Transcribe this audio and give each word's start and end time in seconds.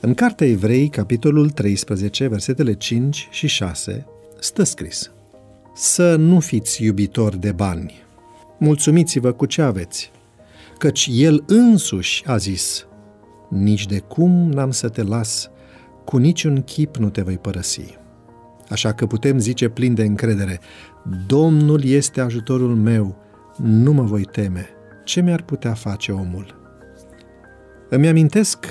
În 0.00 0.14
Cartea 0.14 0.46
Evrei, 0.46 0.88
capitolul 0.88 1.50
13, 1.50 2.26
versetele 2.28 2.74
5 2.74 3.28
și 3.30 3.46
6, 3.46 4.06
stă 4.38 4.62
scris 4.62 5.12
Să 5.74 6.16
nu 6.16 6.40
fiți 6.40 6.84
iubitori 6.84 7.40
de 7.40 7.52
bani, 7.52 7.94
mulțumiți-vă 8.58 9.32
cu 9.32 9.46
ce 9.46 9.62
aveți, 9.62 10.10
căci 10.78 11.08
El 11.12 11.44
însuși 11.46 12.22
a 12.26 12.36
zis, 12.36 12.86
nici 13.48 13.86
de 13.86 13.98
cum 13.98 14.50
n-am 14.50 14.70
să 14.70 14.88
te 14.88 15.02
las, 15.02 15.50
cu 16.04 16.16
niciun 16.16 16.62
chip 16.62 16.96
nu 16.96 17.10
te 17.10 17.22
voi 17.22 17.38
părăsi. 17.38 17.98
Așa 18.68 18.92
că 18.92 19.06
putem 19.06 19.38
zice 19.38 19.68
plin 19.68 19.94
de 19.94 20.02
încredere, 20.02 20.60
Domnul 21.26 21.84
este 21.84 22.20
ajutorul 22.20 22.74
meu, 22.74 23.16
nu 23.56 23.92
mă 23.92 24.02
voi 24.02 24.22
teme. 24.22 24.68
Ce 25.04 25.20
mi-ar 25.20 25.42
putea 25.42 25.74
face 25.74 26.12
omul? 26.12 26.54
Îmi 27.88 28.08
amintesc 28.08 28.66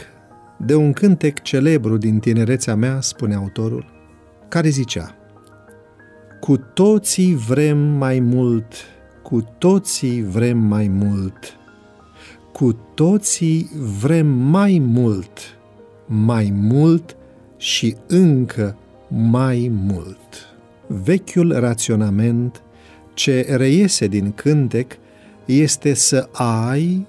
de 0.57 0.75
un 0.75 0.93
cântec 0.93 1.41
celebru 1.41 1.97
din 1.97 2.19
tinerețea 2.19 2.75
mea, 2.75 3.01
spune 3.01 3.35
autorul, 3.35 3.85
care 4.47 4.69
zicea 4.69 5.15
Cu 6.39 6.57
toții 6.57 7.35
vrem 7.35 7.77
mai 7.77 8.19
mult, 8.19 8.73
cu 9.23 9.41
toții 9.57 10.23
vrem 10.23 10.57
mai 10.57 10.87
mult, 10.87 11.57
cu 12.51 12.79
toții 12.93 13.69
vrem 13.99 14.27
mai 14.27 14.81
mult, 14.85 15.39
mai 16.05 16.53
mult 16.53 17.15
și 17.57 17.95
încă 18.07 18.77
mai 19.07 19.71
mult. 19.73 20.55
Vechiul 20.87 21.59
raționament 21.59 22.61
ce 23.13 23.45
reiese 23.49 24.07
din 24.07 24.31
cântec 24.31 24.97
este 25.45 25.93
să 25.93 26.29
ai 26.31 27.07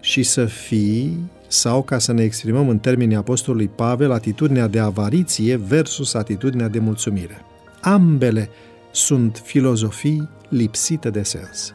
și 0.00 0.22
să 0.22 0.44
fii, 0.44 1.30
sau, 1.48 1.82
ca 1.82 1.98
să 1.98 2.12
ne 2.12 2.22
exprimăm 2.22 2.68
în 2.68 2.78
termenii 2.78 3.16
apostolului 3.16 3.68
Pavel, 3.68 4.12
atitudinea 4.12 4.66
de 4.66 4.78
avariție 4.78 5.56
versus 5.56 6.14
atitudinea 6.14 6.68
de 6.68 6.78
mulțumire. 6.78 7.44
Ambele 7.80 8.48
sunt 8.90 9.42
filozofii 9.44 10.28
lipsite 10.48 11.10
de 11.10 11.22
sens. 11.22 11.74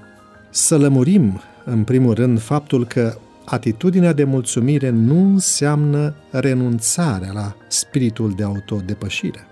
Să 0.49 0.77
lămurim, 0.77 1.41
în 1.65 1.83
primul 1.83 2.13
rând, 2.13 2.39
faptul 2.39 2.85
că 2.85 3.17
atitudinea 3.45 4.13
de 4.13 4.23
mulțumire 4.23 4.89
nu 4.89 5.19
înseamnă 5.19 6.15
renunțarea 6.31 7.31
la 7.31 7.55
spiritul 7.67 8.33
de 8.35 8.43
autodepășire. 8.43 9.45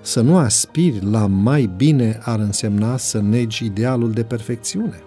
Să 0.00 0.20
nu 0.20 0.36
aspiri 0.36 1.04
la 1.10 1.26
mai 1.26 1.70
bine 1.76 2.18
ar 2.22 2.38
însemna 2.38 2.96
să 2.96 3.20
negi 3.20 3.64
idealul 3.64 4.12
de 4.12 4.22
perfecțiune. 4.22 5.02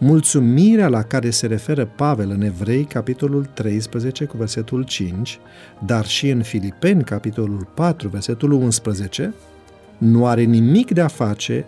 Mulțumirea 0.00 0.88
la 0.88 1.02
care 1.02 1.30
se 1.30 1.46
referă 1.46 1.86
Pavel 1.86 2.30
în 2.30 2.42
Evrei, 2.42 2.84
capitolul 2.84 3.44
13, 3.44 4.24
cu 4.24 4.36
versetul 4.36 4.82
5, 4.82 5.38
dar 5.86 6.06
și 6.06 6.28
în 6.28 6.42
Filipeni, 6.42 7.04
capitolul 7.04 7.68
4, 7.74 8.08
versetul 8.08 8.52
11, 8.52 9.34
nu 9.98 10.26
are 10.26 10.42
nimic 10.42 10.90
de 10.90 11.00
a 11.00 11.08
face 11.08 11.64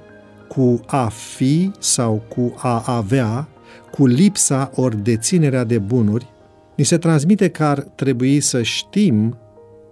cu 0.48 0.80
a 0.86 1.08
fi 1.08 1.70
sau 1.78 2.22
cu 2.28 2.54
a 2.56 2.82
avea, 2.86 3.48
cu 3.90 4.06
lipsa 4.06 4.70
ori 4.74 5.02
deținerea 5.02 5.64
de 5.64 5.78
bunuri, 5.78 6.26
ni 6.74 6.84
se 6.84 6.98
transmite 6.98 7.48
că 7.48 7.64
ar 7.64 7.80
trebui 7.80 8.40
să 8.40 8.62
știm 8.62 9.38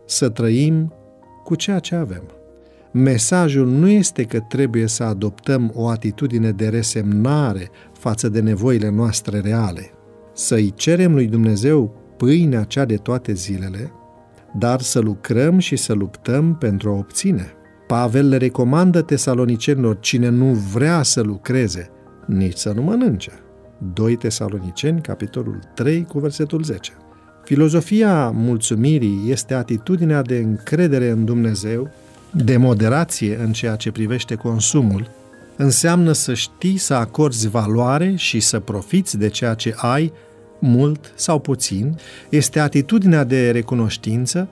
să 0.07 0.29
trăim 0.29 0.93
cu 1.45 1.55
ceea 1.55 1.79
ce 1.79 1.95
avem. 1.95 2.23
Mesajul 3.01 3.67
nu 3.67 3.89
este 3.89 4.23
că 4.23 4.41
trebuie 4.41 4.87
să 4.87 5.03
adoptăm 5.03 5.71
o 5.75 5.89
atitudine 5.89 6.51
de 6.51 6.69
resemnare 6.69 7.71
față 7.93 8.29
de 8.29 8.41
nevoile 8.41 8.91
noastre 8.91 9.41
reale, 9.41 9.91
să-i 10.35 10.73
cerem 10.77 11.15
lui 11.15 11.27
Dumnezeu 11.27 11.95
pâinea 12.17 12.65
cea 12.65 12.85
de 12.85 12.97
toate 12.97 13.33
zilele, 13.33 13.93
dar 14.59 14.81
să 14.81 14.99
lucrăm 14.99 15.59
și 15.59 15.77
să 15.77 15.93
luptăm 15.93 16.57
pentru 16.57 16.91
a 16.91 16.93
obține. 16.93 17.53
Pavel 17.87 18.29
le 18.29 18.37
recomandă 18.37 19.03
tesalonicenilor 19.03 19.99
cine 20.01 20.29
nu 20.29 20.47
vrea 20.47 21.03
să 21.03 21.21
lucreze, 21.21 21.91
nici 22.27 22.57
să 22.57 22.73
nu 22.73 22.83
mănânce. 22.83 23.33
2 23.93 24.17
Tesaloniceni, 24.17 25.01
capitolul 25.01 25.59
3, 25.75 26.05
cu 26.05 26.19
versetul 26.19 26.63
10. 26.63 26.93
Filozofia 27.45 28.31
mulțumirii 28.31 29.21
este 29.27 29.55
atitudinea 29.55 30.23
de 30.23 30.37
încredere 30.37 31.11
în 31.11 31.25
Dumnezeu 31.25 31.91
de 32.31 32.57
moderație 32.57 33.39
în 33.41 33.53
ceea 33.53 33.77
ce 33.77 33.91
privește 33.91 34.35
consumul 34.35 35.11
înseamnă 35.57 36.13
să 36.13 36.35
știi 36.35 36.77
să 36.77 36.95
acorzi 36.95 37.49
valoare 37.49 38.15
și 38.17 38.41
să 38.41 38.61
profiți 38.61 39.19
de 39.19 39.29
ceea 39.29 39.55
ce 39.55 39.75
ai, 39.77 40.13
mult 40.59 41.13
sau 41.15 41.39
puțin, 41.39 41.99
este 42.29 42.61
atitudinea 42.61 43.25
de 43.25 43.51
recunoștință 43.51 44.49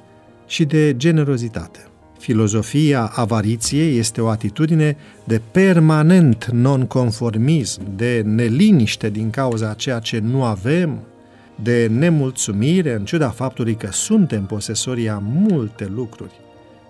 și 0.47 0.65
de 0.65 0.97
generozitate. 0.97 1.79
Filozofia 2.19 3.13
avariției 3.15 3.99
este 3.99 4.21
o 4.21 4.29
atitudine 4.29 4.97
de 5.25 5.41
permanent 5.51 6.45
nonconformism, 6.53 7.97
de 7.97 8.23
neliniște 8.25 9.11
din 9.11 9.31
cauza 9.31 9.75
ceea 9.75 9.99
ce 9.99 10.19
nu 10.19 10.45
avem, 10.45 10.99
de 11.63 11.87
nemulțumire 11.91 12.95
în 12.95 13.05
ciuda 13.05 13.29
faptului 13.29 13.75
că 13.75 13.89
suntem 13.93 14.45
posesorii 14.45 15.09
a 15.09 15.23
multe 15.25 15.91
lucruri 15.95 16.33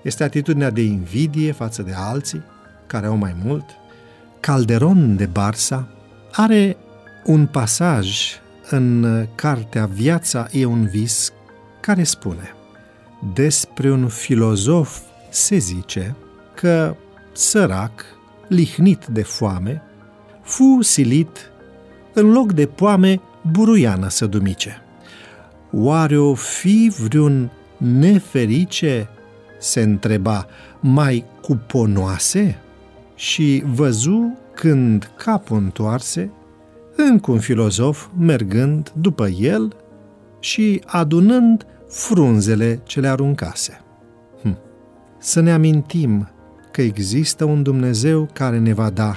este 0.07 0.25
atitudinea 0.25 0.71
de 0.71 0.83
invidie 0.83 1.53
față 1.53 1.83
de 1.83 1.93
alții 1.97 2.43
care 2.87 3.07
au 3.07 3.17
mai 3.17 3.37
mult. 3.45 3.65
Calderon 4.41 5.17
de 5.17 5.27
Barsa 5.27 5.89
are 6.33 6.77
un 7.25 7.47
pasaj 7.47 8.41
în 8.71 9.07
cartea 9.35 9.87
Viața 9.87 10.47
e 10.51 10.65
un 10.65 10.87
vis 10.87 11.33
care 11.81 12.03
spune 12.03 12.55
despre 13.35 13.91
un 13.91 14.09
filozof 14.09 14.99
se 15.31 15.57
zice 15.57 16.17
că 16.55 16.97
sărac, 17.33 18.05
lihnit 18.49 19.07
de 19.07 19.23
foame, 19.23 19.83
fu 20.43 20.79
silit 20.81 21.51
în 22.13 22.33
loc 22.33 22.53
de 22.53 22.67
poame 22.67 23.21
buruiană 23.51 24.09
să 24.09 24.27
dumice. 24.27 24.83
Oare 25.73 26.19
o 26.19 26.35
fi 26.35 26.93
vreun 26.99 27.51
neferice 27.77 29.09
se 29.67 29.81
întreba, 29.81 30.47
mai 30.81 31.25
cuponoase? 31.41 32.61
Și 33.15 33.63
văzu 33.67 34.39
când 34.55 35.11
capul 35.17 35.57
întoarse, 35.57 36.31
încă 36.97 37.31
un 37.31 37.39
filozof 37.39 38.07
mergând 38.19 38.93
după 38.95 39.27
el 39.29 39.77
și 40.39 40.83
adunând 40.87 41.67
frunzele 41.89 42.81
ce 42.85 43.01
le 43.01 43.09
aruncase. 43.09 43.81
Hm. 44.43 44.59
Să 45.19 45.41
ne 45.41 45.53
amintim 45.53 46.31
că 46.71 46.83
există 46.83 47.45
un 47.45 47.63
Dumnezeu 47.63 48.29
care 48.33 48.59
ne 48.59 48.73
va 48.73 48.91
da 48.91 49.17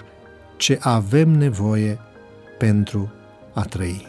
ce 0.58 0.78
avem 0.82 1.30
nevoie 1.30 2.00
pentru 2.58 3.12
a 3.54 3.62
trăi. 3.62 4.08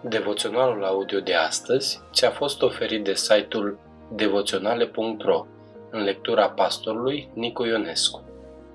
Devoționalul 0.00 0.84
audio 0.84 1.20
de 1.20 1.34
astăzi 1.34 2.00
ți-a 2.12 2.30
fost 2.30 2.62
oferit 2.62 3.04
de 3.04 3.14
site-ul 3.14 3.78
devoționale.ro 4.14 5.46
în 5.90 6.02
lectura 6.02 6.50
pastorului 6.50 7.30
Nicu 7.34 7.64
Ionescu. 7.64 8.22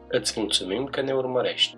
Îți 0.07 0.39
mulțumim 0.39 0.85
că 0.85 1.01
ne 1.01 1.13
urmărești! 1.13 1.77